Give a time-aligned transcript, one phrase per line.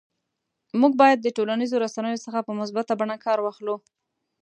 [0.81, 3.75] موږ باید د ټولنیزو رسنیو څخه په مثبته بڼه کار واخلو